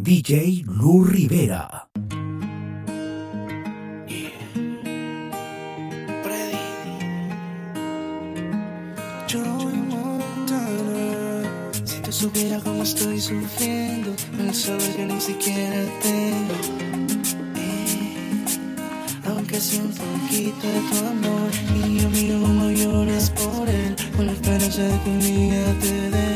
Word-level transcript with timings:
DJ 0.00 0.62
Lu 0.64 1.02
Rivera. 1.02 1.88
Yo 9.26 9.42
Si 11.84 12.00
tú 12.00 12.12
supieras 12.12 12.62
cómo 12.62 12.84
estoy 12.84 13.20
sufriendo, 13.20 14.14
el 14.38 14.54
saber 14.54 14.94
que 14.94 15.04
ni 15.04 15.20
siquiera 15.20 15.82
tengo. 16.00 16.54
Eh, 17.56 19.26
aunque 19.26 19.60
sea 19.60 19.82
un 19.82 19.90
poquito 19.90 20.64
de 20.68 20.80
tu 20.90 21.06
amor, 21.06 21.50
y 21.74 21.98
yo 21.98 22.10
miro 22.10 22.40
como 22.40 22.70
llores 22.70 23.30
por 23.30 23.68
él, 23.68 23.96
con 24.16 24.26
la 24.26 24.32
esperanza 24.32 24.80
de 24.80 25.00
que 25.02 25.10
un 25.10 25.20
día 25.20 25.78
te 25.80 26.10
dé. 26.10 26.27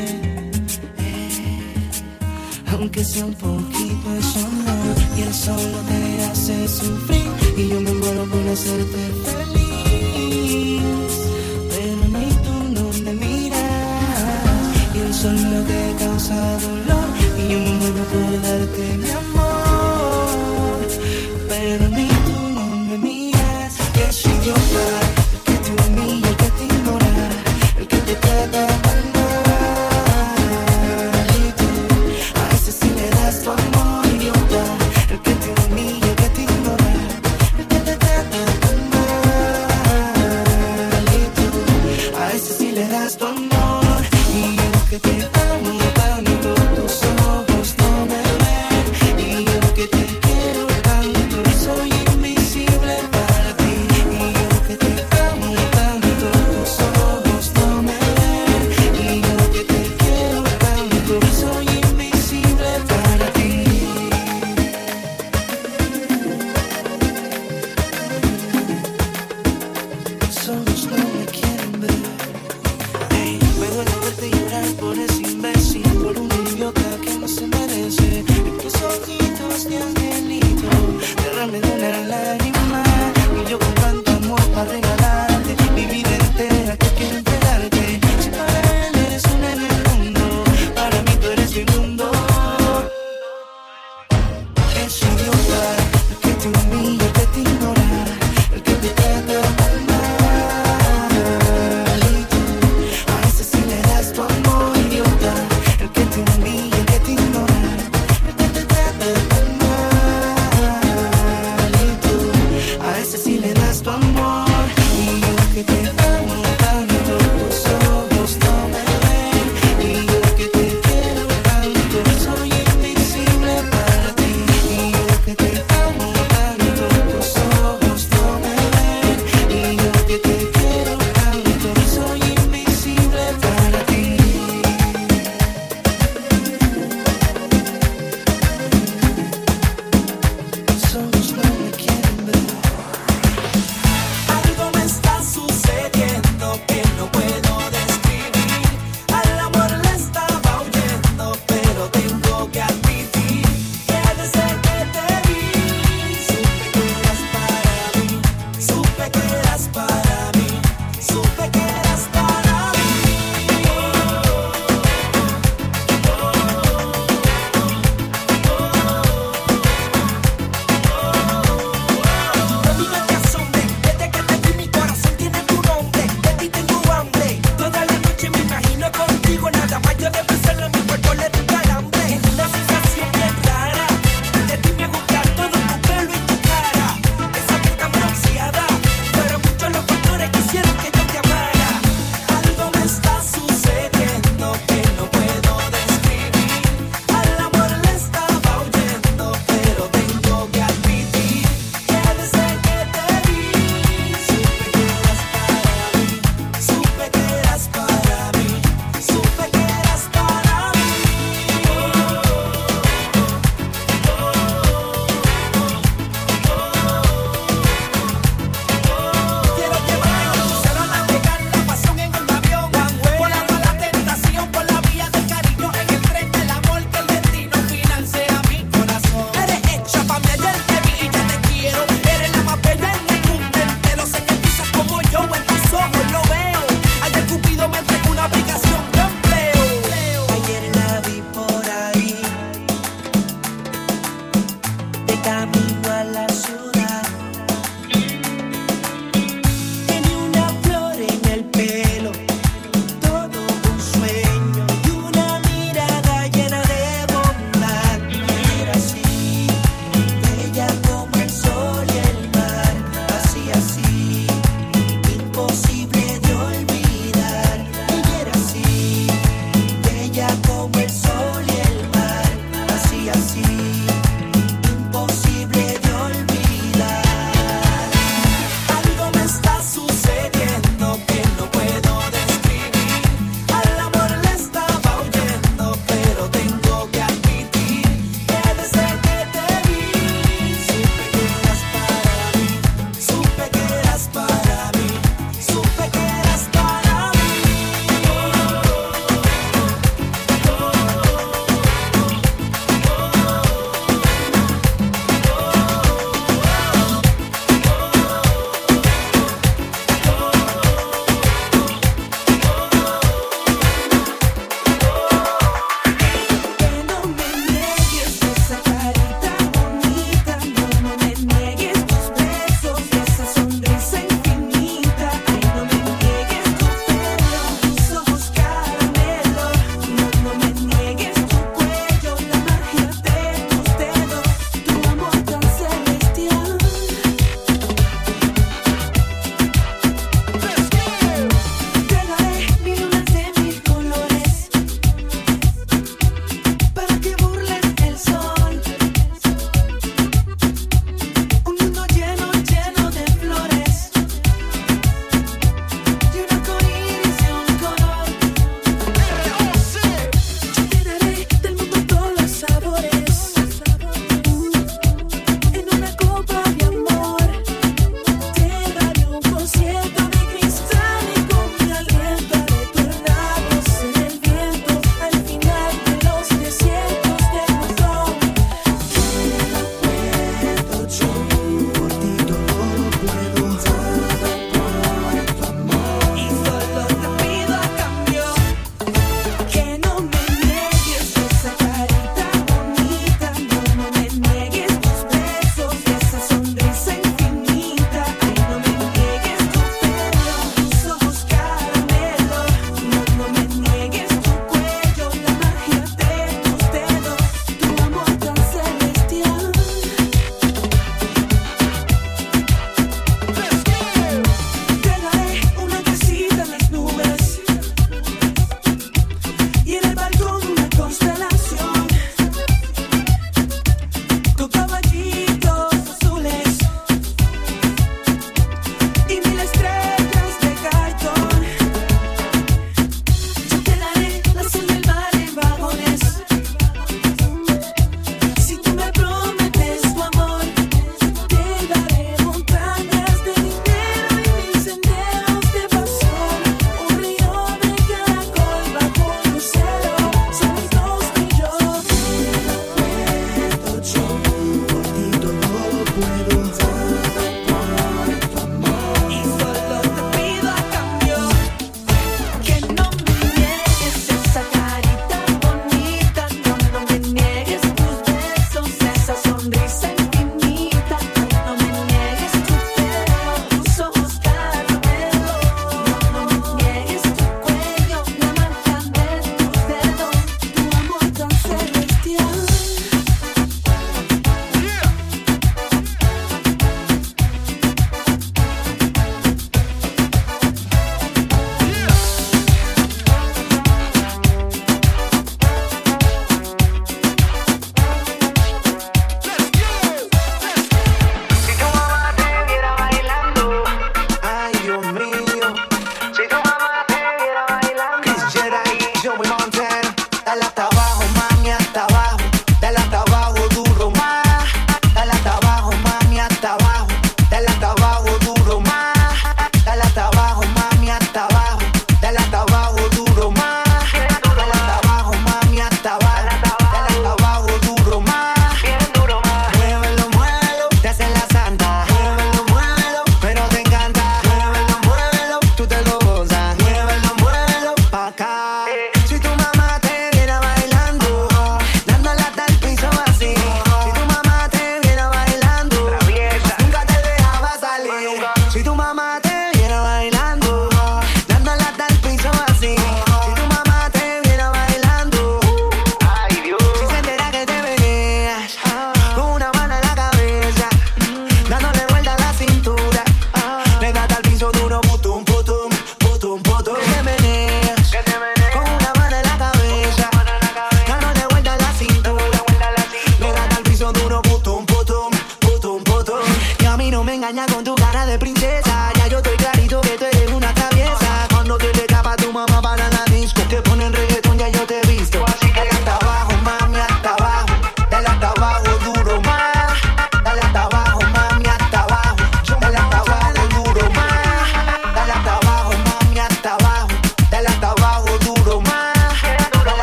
Aunque 2.73 3.05
sea 3.05 3.25
un 3.27 3.35
poquito 3.35 4.11
de 4.15 4.23
su 4.23 4.39
amor, 4.39 4.97
y 5.17 5.23
el 5.23 5.35
solo 5.35 5.79
te 5.89 6.25
hace 6.25 6.69
sufrir, 6.69 7.31
y 7.57 7.69
yo 7.69 7.81
me 7.81 7.93
muero 7.93 8.25
por 8.25 8.49
hacerte 8.49 9.03
feliz. 9.25 9.63
Pero 11.71 12.03
ni 12.15 12.29
tú 12.45 12.55
no 12.75 13.05
me 13.05 13.13
miras 13.15 13.61
Y 14.95 14.99
el 14.99 15.15
sol 15.15 15.35
no 15.35 15.63
te 15.63 16.05
causa 16.05 16.35
dolor 16.61 17.09
Y 17.39 17.53
yo 17.53 17.59
me 17.59 17.71
muero 17.79 18.05
por 18.13 18.43
darte 18.43 18.97
mi 18.99 19.11
amor 19.11 19.32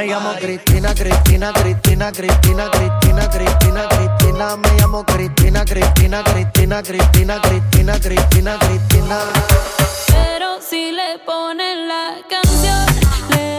Me 0.00 0.06
llamo 0.06 0.32
Cristina, 0.32 0.94
Cristina, 0.94 1.52
Cristina, 1.52 2.10
Cristina, 2.10 2.70
Cristina, 2.70 3.28
Cristina, 3.28 3.86
Cristina. 3.86 4.56
Me 4.56 4.74
llamo 4.78 5.04
Cristina, 5.04 5.62
Cristina, 5.62 6.22
Cristina, 6.22 6.80
Cristina, 6.80 7.38
Cristina, 7.38 7.98
Cristina, 7.98 8.56
Cristina. 8.56 9.18
Pero 10.06 10.58
si 10.62 10.92
le 10.92 11.18
ponen 11.26 11.86
la 11.86 12.16
canción, 12.30 12.86
le 13.28 13.58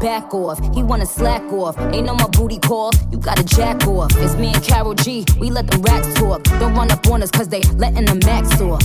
back 0.00 0.34
off. 0.34 0.58
He 0.74 0.82
wanna 0.82 1.06
slack 1.06 1.42
off. 1.52 1.78
Ain't 1.92 2.06
no 2.06 2.14
more 2.14 2.28
booty 2.30 2.58
call. 2.58 2.90
You 3.10 3.18
gotta 3.18 3.44
jack 3.44 3.86
off. 3.86 4.10
It's 4.16 4.34
me 4.34 4.52
and 4.52 4.64
Carol 4.64 4.94
G. 4.94 5.24
We 5.38 5.50
let 5.50 5.66
the 5.70 5.78
racks 5.78 6.12
talk. 6.14 6.42
Don't 6.58 6.74
run 6.74 6.90
up 6.90 7.06
on 7.06 7.22
us 7.22 7.30
cause 7.30 7.48
they 7.48 7.60
letting 7.76 8.06
the 8.06 8.16
max 8.26 8.60
off. 8.60 8.80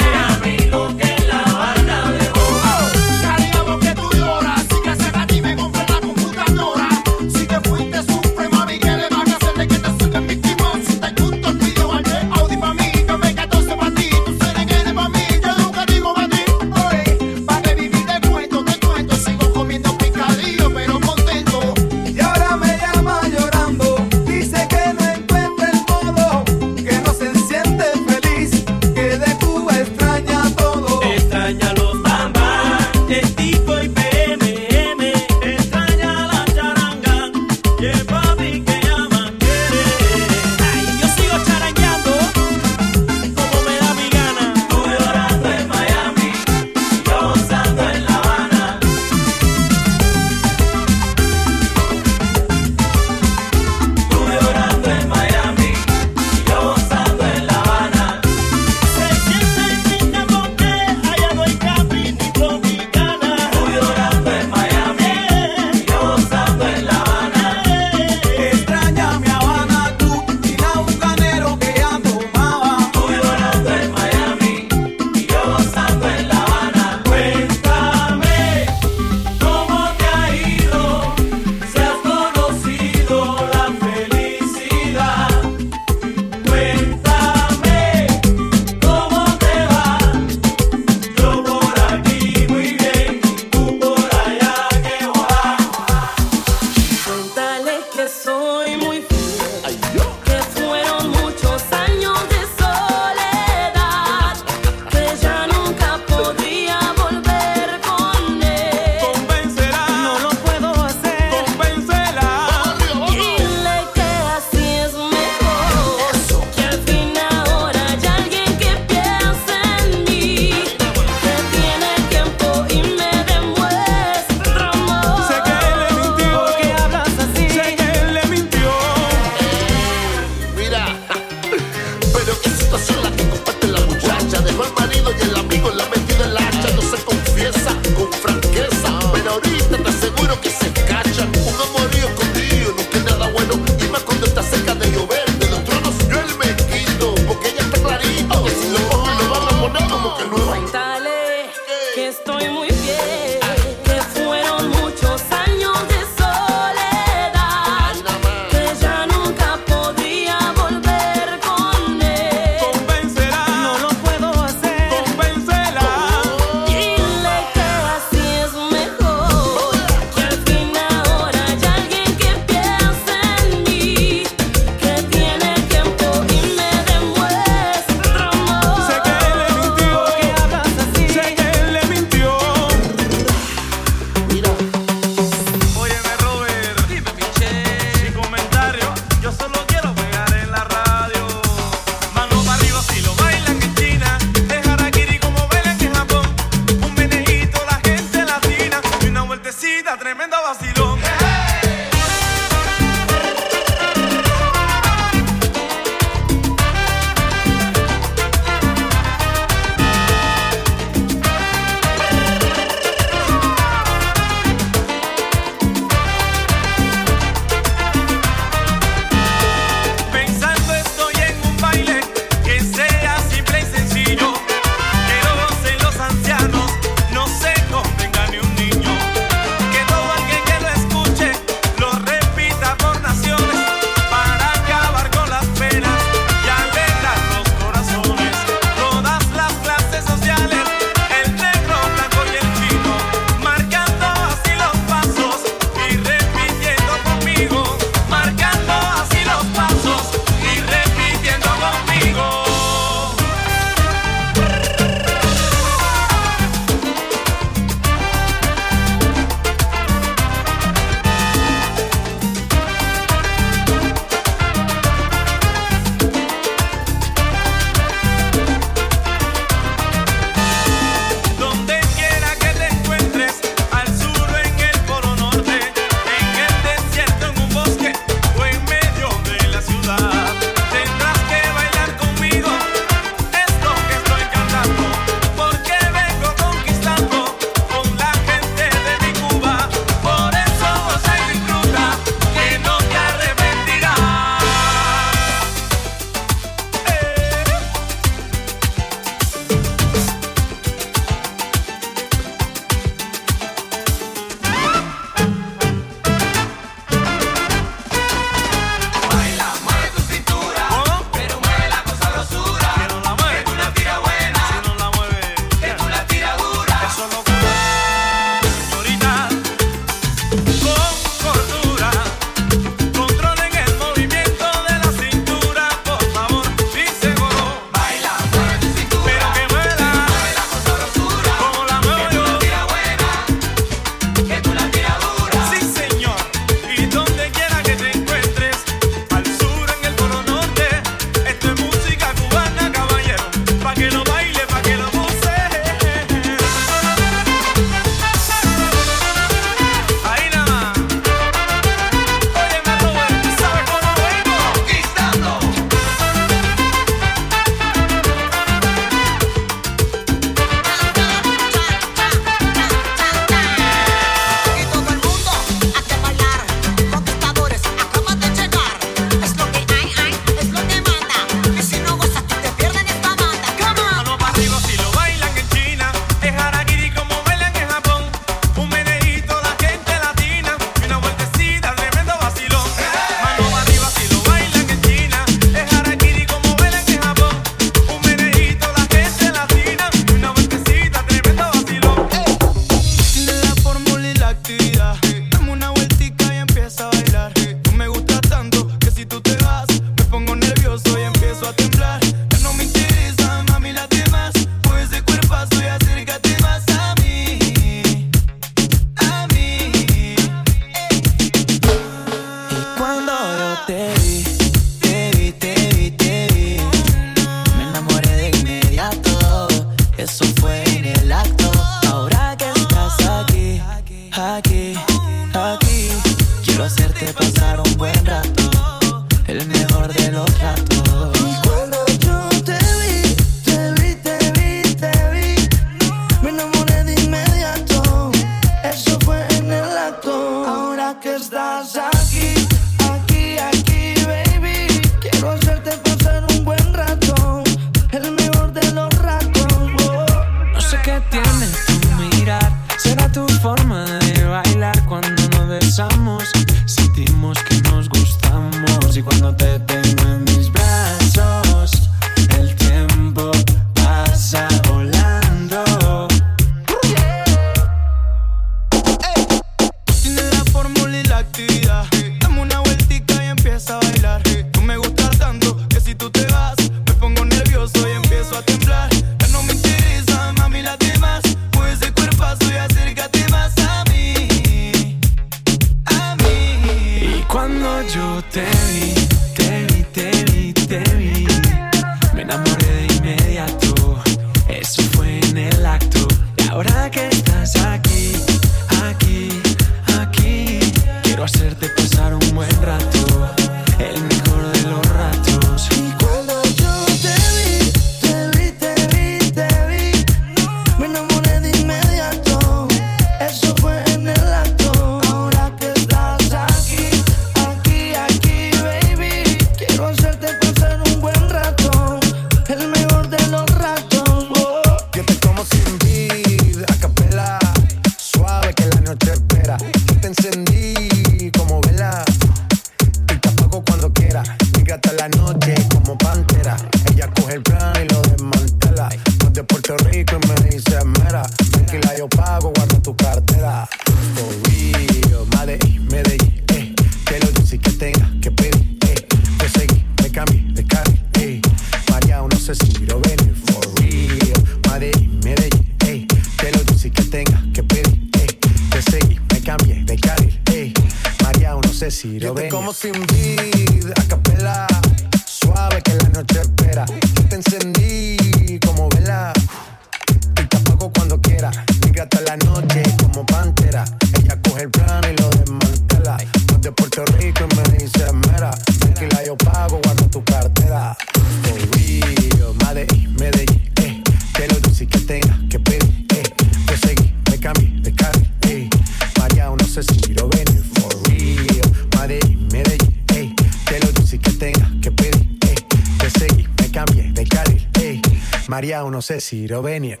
Lo 594.10 594.16
dulce 594.16 594.18
que 594.18 594.36
tenga 594.38 594.68
que 594.82 594.90
pedir, 594.90 595.38
eh. 595.46 595.54
Te 595.98 596.10
seguí, 596.10 596.48
me 596.58 596.70
cambié 596.72 597.12
de 597.12 597.24
carril, 597.26 597.68
eh. 597.80 598.02
María, 598.48 598.82
no 598.82 599.00
sé 599.02 599.20
si 599.20 599.46
venir. 599.46 600.00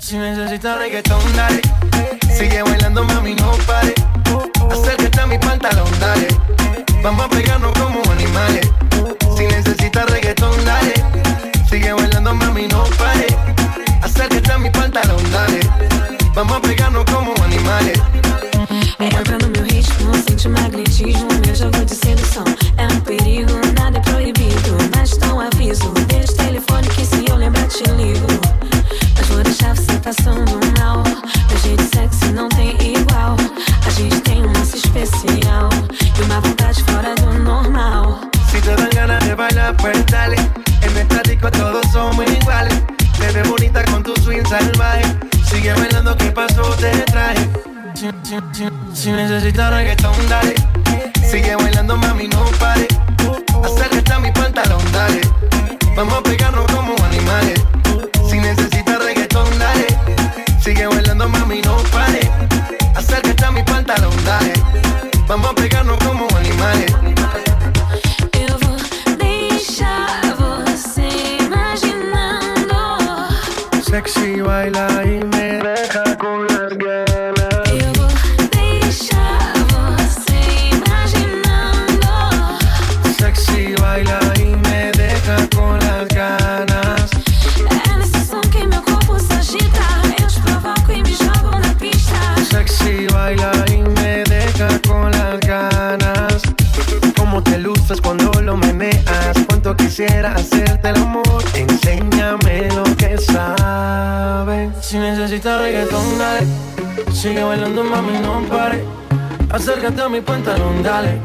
Si 0.00 0.16
necesitas 0.16 0.78
reggaetón, 0.78 1.20
dale. 1.36 1.60
Sigue 2.36 2.62
bailando, 2.62 3.04
mami, 3.04 3.34
no 3.34 3.52
pare. 3.66 3.94
Acércate 4.68 5.20
a 5.20 5.26
mi 5.26 5.38
pantalón, 5.38 5.88
dale. 6.00 6.26
Vamos 7.04 7.24
a 7.24 7.28
pegarnos 7.28 7.72
como 7.78 8.02
animales. 8.10 8.68
Si 9.36 9.44
necesitas 9.44 10.10
reggaetón, 10.10 10.64
dale. 10.64 10.94
Sigue 11.70 11.92
bailando, 11.92 12.34
mami, 12.34 12.66
no 12.66 12.82
pare. 12.98 13.35
Acércate 14.06 14.52
a 14.52 14.58
mi 14.58 14.70
pantalón, 14.70 15.20
dale. 15.32 15.58
Vamos 16.32 16.58
a 16.58 16.60
pegarnos 16.60 17.04
como 17.06 17.34
animales. 17.42 18.00
Entra 19.00 19.36
no 19.36 19.48
meu 19.48 19.64
ritmo, 19.64 20.14
sente 20.28 20.46
o 20.46 20.50
magnetismo, 20.52 21.26
meu 21.44 21.54
jogo 21.56 21.84
de 21.84 21.92
sedução. 21.92 22.44
É 22.76 22.86
um 22.86 23.00
perigo, 23.00 23.52
nada 23.76 23.98
é 23.98 24.00
proibido. 24.02 24.76
Mas 24.94 25.18
um 25.28 25.40
aviso, 25.40 25.92
deixa 26.06 26.32
o 26.34 26.36
telefone 26.36 26.88
que 26.90 27.04
se 27.04 27.24
eu 27.28 27.34
lembrar 27.34 27.66
te 27.66 27.82
ligo. 27.98 28.28
Mas 29.16 29.26
vou 29.26 29.42
deixar 29.42 29.74
você 29.74 29.98
passando 29.98 30.52
mal. 30.78 31.02
Meu 31.48 31.58
jeito 31.58 31.82
sexy 31.92 32.32
não 32.32 32.48
tem 32.50 32.76
igual. 32.80 33.36
A 33.84 33.90
gente 33.90 34.20
tem 34.20 34.40
um 34.40 34.52
lance 34.52 34.76
especial 34.76 35.68
e 36.16 36.22
uma 36.22 36.40
vontade 36.40 36.80
fora 36.84 37.12
do 37.16 37.34
normal. 37.42 38.20
Si 38.48 38.60
te 38.60 38.70
dan 38.76 38.88
ganas 38.94 39.24
de 39.24 39.34
bailar, 39.34 39.76
pues 39.78 40.06
dale. 40.06 40.36
En 40.82 40.96
esta 40.96 41.22
disco 41.22 41.50
todos 41.50 41.84
somos 41.90 42.24
iguales. 42.30 42.95
Te 43.18 43.32
ves 43.32 43.48
bonita 43.48 43.82
con 43.84 44.02
tu 44.02 44.14
swing 44.22 44.46
salvaje. 44.46 45.04
Sigue 45.50 45.72
bailando, 45.72 46.16
¿qué 46.16 46.30
pasó? 46.30 46.62
Te 46.76 46.90
traje. 47.10 47.48
Si, 47.94 48.08
si 48.94 49.12
necesitas 49.12 49.70
reggaetón, 49.70 50.28
dale. 50.28 50.54
Sigue 51.30 51.56
bailando, 51.56 51.96
mami, 51.96 52.28
no 52.28 52.44
pare. 52.58 52.86
Acércate 53.64 54.12
a 54.12 54.18
mi 54.18 54.30
pantalón, 54.32 54.82
dale. 54.92 55.20
Vamos 55.96 56.14
a 56.18 56.22
pegarnos 56.22 56.66
como 56.72 56.94
animales. 57.04 57.60
Si 58.28 58.38
necesitas 58.38 58.98
reggaetón, 59.02 59.58
dale. 59.58 59.86
Sigue 60.62 60.86
bailando, 60.86 61.28
mami, 61.28 61.62
no 61.62 61.76
pare. 61.92 62.30
Acércate 62.94 63.44
a 63.44 63.50
mi 63.50 63.62
pantalón, 63.62 64.14
dale. 64.24 64.52
Vamos 65.26 65.50
a 65.50 65.54
pegarnos 65.54 65.98
como 65.98 66.28
animales. 66.36 66.85
Sexy 73.96 74.42
baila 74.42 74.86
y 75.06 75.35
Sigue 107.16 107.42
bailando, 107.42 107.82
mami, 107.82 108.18
no 108.18 108.42
pare. 108.46 108.84
Acércate 109.50 110.02
a 110.02 110.08
mi 110.08 110.20
pantalón, 110.20 110.82
dale. 110.82 111.18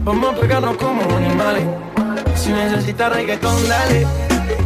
Vamos 0.00 0.34
a 0.34 0.40
pegarnos 0.40 0.78
como 0.78 1.02
animales. 1.14 1.66
Si 2.34 2.50
necesitas 2.50 3.12
reggaetón, 3.12 3.68
dale. 3.68 4.06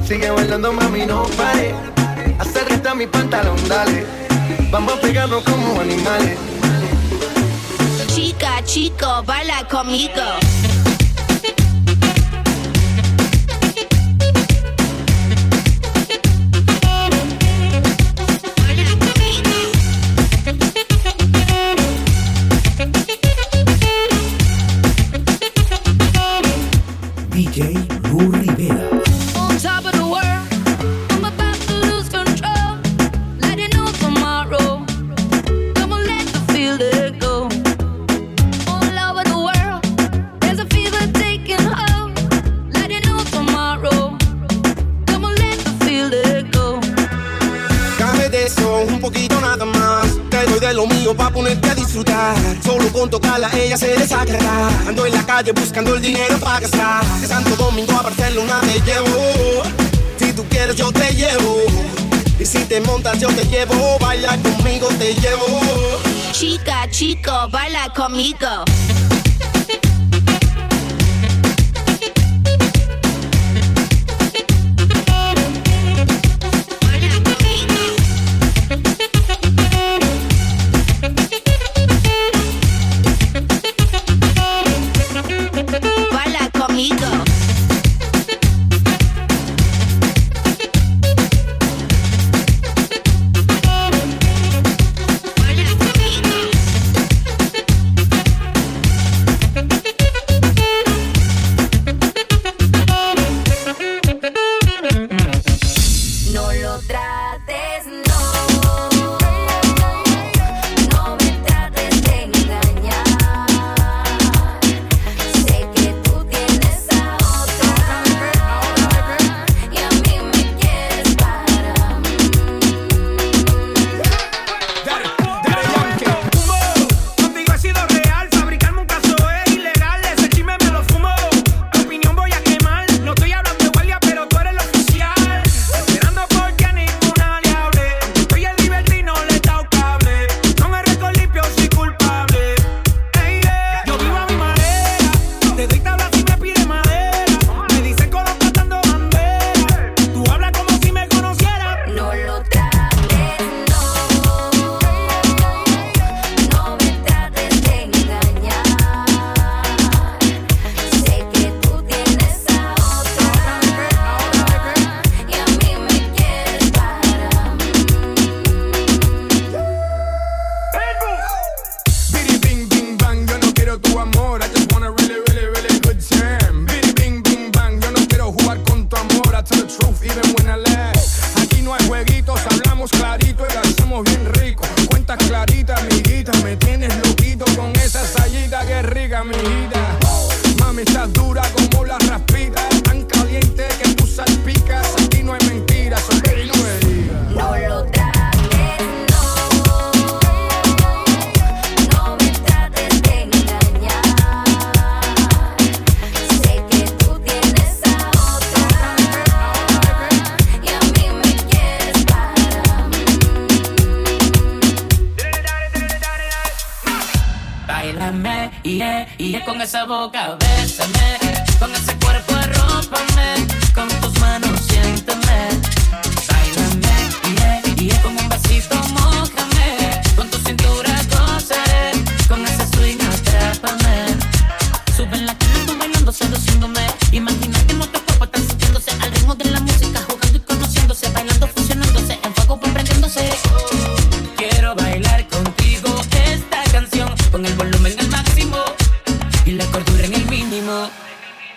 Sigue 0.06 0.30
bailando, 0.30 0.72
mami, 0.72 1.06
no 1.06 1.24
pare. 1.36 1.74
Acércate 2.38 2.88
a 2.88 2.94
mi 2.94 3.08
pantalón, 3.08 3.56
dale. 3.68 4.06
Vamos 4.70 4.94
a 4.94 5.00
pegarnos 5.00 5.42
como 5.42 5.80
animales. 5.80 6.38
Chica, 8.14 8.62
chico, 8.64 9.24
baila 9.26 9.66
conmigo. 9.68 10.22
Con 53.00 53.08
tocarla 53.08 53.50
ella 53.56 53.78
se 53.78 53.96
desagrada. 53.96 54.68
Ando 54.86 55.06
en 55.06 55.14
la 55.14 55.24
calle 55.24 55.52
buscando 55.52 55.94
el 55.94 56.02
dinero 56.02 56.38
para 56.38 56.60
gastar. 56.60 57.02
De 57.20 57.26
Santo 57.26 57.56
Domingo 57.56 57.92
a 57.92 58.02
Barcelona 58.02 58.60
te 58.60 58.78
llevo. 58.80 59.62
Si 60.18 60.34
tú 60.34 60.44
quieres 60.50 60.76
yo 60.76 60.92
te 60.92 61.14
llevo. 61.14 61.62
Y 62.38 62.44
si 62.44 62.58
te 62.66 62.78
montas 62.82 63.18
yo 63.18 63.28
te 63.28 63.44
llevo. 63.44 63.98
Baila 64.00 64.36
conmigo 64.42 64.88
te 64.98 65.14
llevo. 65.14 65.46
Chica, 66.32 66.90
chico, 66.90 67.48
baila 67.50 67.90
conmigo. 67.94 68.64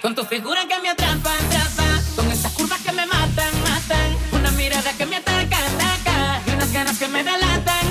Con 0.01 0.15
tu 0.15 0.23
figura 0.23 0.61
que 0.65 0.79
me 0.79 0.89
atrapa, 0.89 1.33
atrapa. 1.33 1.83
Con 2.15 2.31
esas 2.31 2.53
curvas 2.53 2.79
que 2.79 2.93
me 2.93 3.05
matan, 3.05 3.51
matan. 3.63 4.17
Una 4.31 4.49
mirada 4.51 4.93
que 4.93 5.05
me 5.05 5.17
ataca, 5.17 5.57
ataca. 5.57 6.41
Y 6.47 6.51
unas 6.51 6.71
ganas 6.71 6.97
que 6.97 7.09
me 7.09 7.21
delatan. 7.21 7.85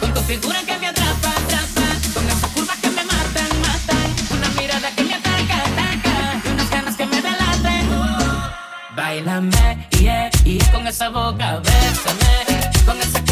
Con 0.00 0.12
tu 0.12 0.20
figura 0.20 0.60
que 0.66 0.76
me 0.76 0.88
atrapa, 0.88 1.30
atrapa. 1.30 1.86
Con 2.12 2.28
esas 2.28 2.50
curvas 2.50 2.76
que 2.76 2.90
me 2.90 3.04
matan, 3.04 3.48
matan. 3.62 4.08
Una 4.36 4.48
mirada 4.60 4.90
que 4.94 5.04
me 5.04 5.14
ataca, 5.14 5.56
ataca. 5.64 6.42
Y 6.44 6.48
unas 6.52 6.70
ganas 6.70 6.96
que 6.96 7.06
me 7.06 7.22
delatan. 7.22 7.86
Bailame, 8.94 9.88
yeah, 9.98 10.28
yeah. 10.44 10.72
Con 10.72 10.86
esa 10.86 11.08
boca, 11.08 11.60
bésame. 11.60 12.84
Con 12.84 13.00
esa 13.00 13.23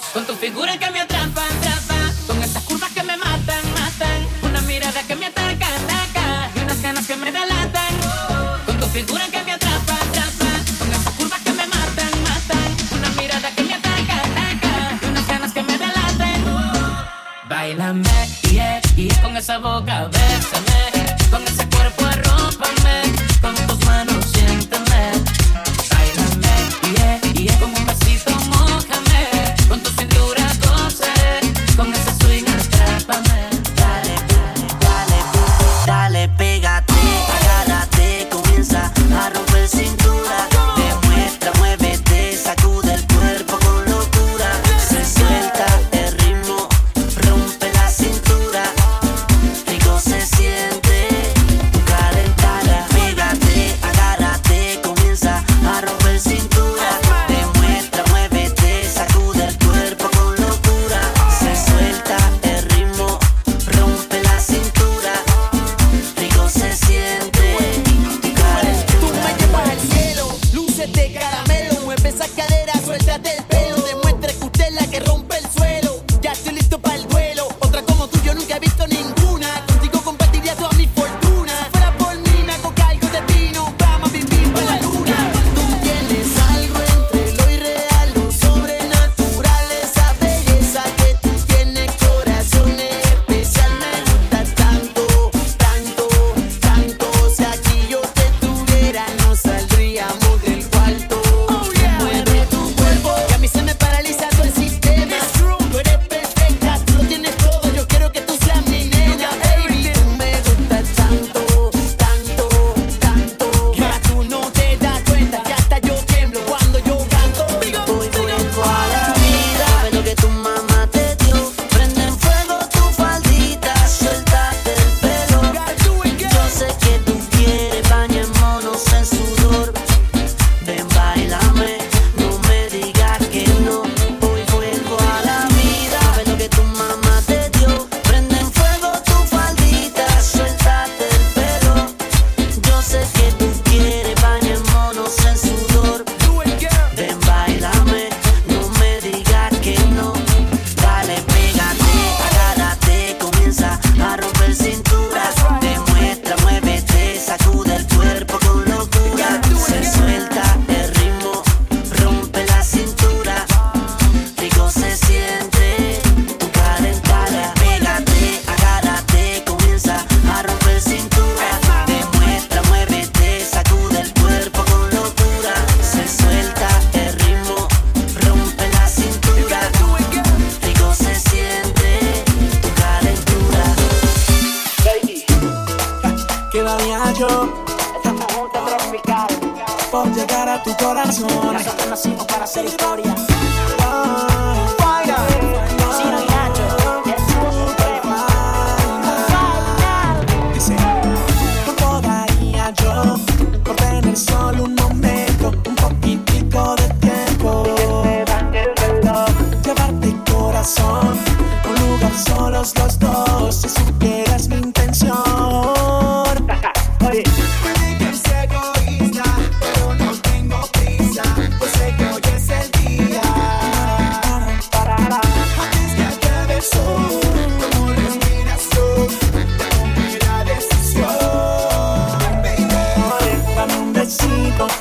Con 0.00 0.24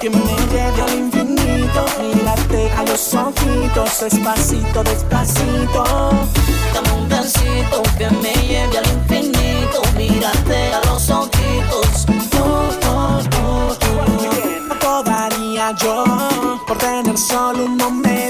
que 0.02 0.10
me 0.10 0.18
lleve 0.52 0.82
al 0.82 0.94
infinito. 0.96 1.86
Mírate 2.02 2.72
a 2.72 2.84
los 2.84 3.14
ojitos, 3.14 4.00
despacito, 4.00 4.84
despacito. 4.84 5.84
Dame 6.74 6.92
un 6.94 7.08
besito 7.08 7.84
que 8.00 8.10
me 8.10 8.34
lleve 8.48 8.80
al 8.80 8.88
infinito. 8.98 9.82
Mírate 9.96 10.74
a 10.74 10.82
los 10.88 11.08
ojitos. 11.10 12.06
Oh, 12.40 12.70
oh, 12.88 13.20
oh, 13.44 13.78
oh. 13.92 14.76
Todavía 14.80 15.76
yo, 15.80 16.04
por 16.66 16.78
tener 16.80 17.18
solo 17.18 17.66
un 17.66 17.78
momento 17.78 18.21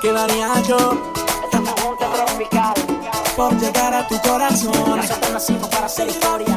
Que 0.00 0.08
quedaría 0.08 0.62
yo. 0.62 0.76
Estamos 1.44 1.80
juntos 1.80 2.08
tropical. 2.12 2.74
Por 3.36 3.58
llegar 3.58 3.94
a 3.94 4.06
tu 4.06 4.18
corazón. 4.20 4.96
Nosotros 4.96 5.32
nacimos 5.32 5.68
para 5.68 5.86
hacer 5.86 6.08
historia. 6.08 6.56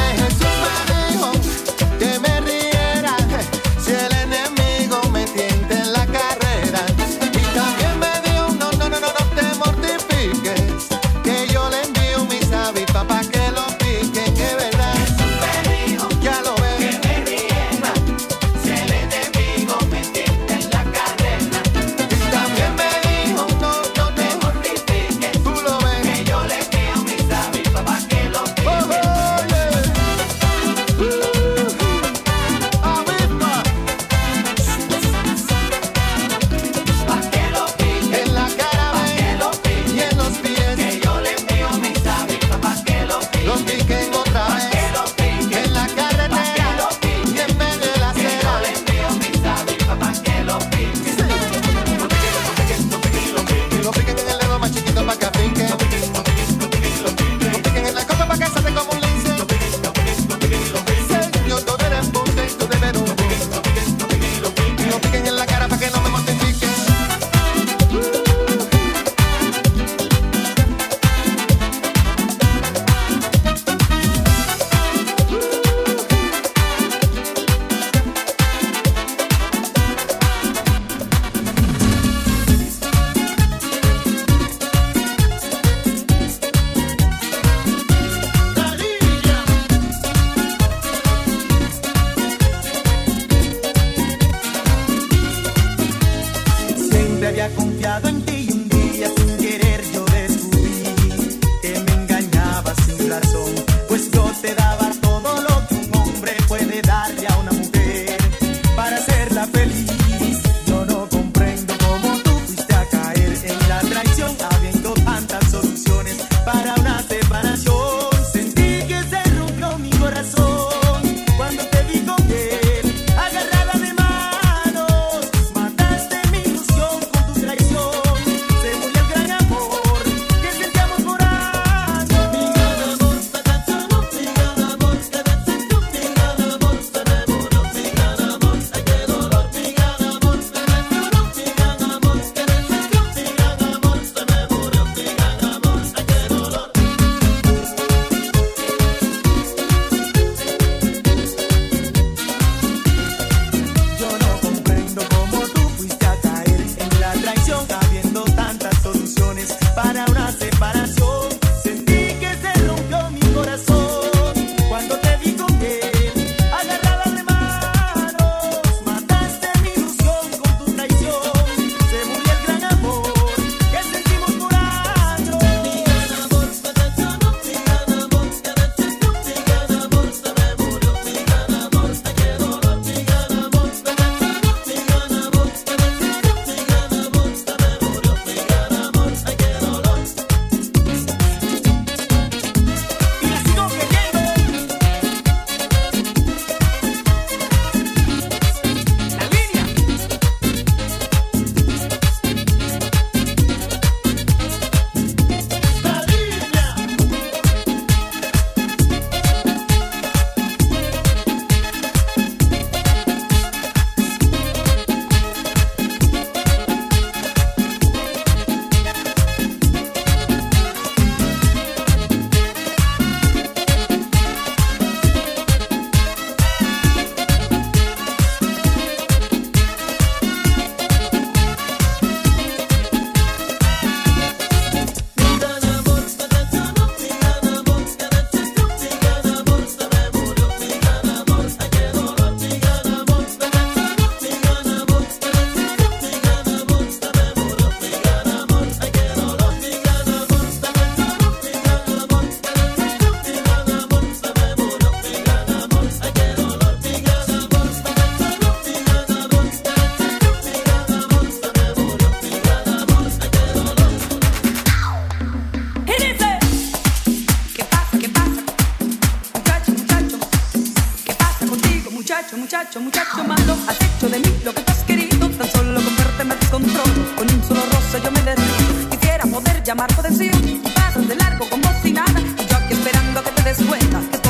muchacho, 272.21 272.37
muchacho, 272.37 272.79
muchacho 272.81 273.23
malo, 273.23 273.57
has 273.67 273.77
hecho 273.81 274.07
de 274.07 274.19
mí 274.19 274.41
lo 274.43 274.53
que 274.53 274.61
tú 274.61 274.71
has 274.71 274.83
querido, 274.83 275.27
tan 275.29 275.49
solo 275.49 275.81
con 275.81 275.95
verte 275.95 276.23
me 276.23 276.35
descontrolo, 276.35 277.15
con 277.15 277.31
un 277.31 277.43
solo 277.43 277.61
rosa 277.71 277.97
yo 278.03 278.11
me 278.11 278.21
derrito, 278.21 278.89
quisiera 278.91 279.25
poder 279.25 279.63
llamar 279.63 279.95
potencia, 279.95 280.31
pasas 280.75 281.07
de 281.07 281.15
largo 281.15 281.49
como 281.49 281.67
si 281.81 281.91
nada, 281.91 282.19
yo 282.19 282.57
aquí 282.57 282.73
esperando 282.73 283.19
a 283.21 283.23
que 283.23 283.31
te 283.31 283.41
des 283.43 283.57
cuenta. 283.67 284.20